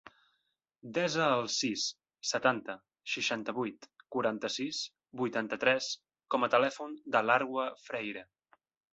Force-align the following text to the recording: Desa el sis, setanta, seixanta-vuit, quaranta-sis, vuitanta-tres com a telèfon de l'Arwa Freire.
Desa 0.97 1.25
el 1.39 1.47
sis, 1.55 1.81
setanta, 2.29 2.75
seixanta-vuit, 3.15 3.85
quaranta-sis, 4.15 4.79
vuitanta-tres 5.21 5.89
com 6.37 6.47
a 6.47 6.49
telèfon 6.55 6.97
de 7.17 7.21
l'Arwa 7.27 7.67
Freire. 7.83 8.25